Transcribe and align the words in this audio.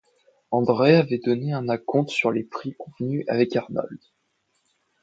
André 0.49 0.95
avait 0.95 1.19
donné 1.19 1.53
un 1.53 1.69
acompte 1.69 2.09
sur 2.09 2.31
le 2.31 2.43
prix 2.47 2.73
convenu 2.75 3.23
avec 3.27 3.55
Arnold. 3.55 3.99